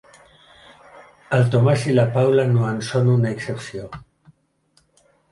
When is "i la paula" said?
1.91-2.45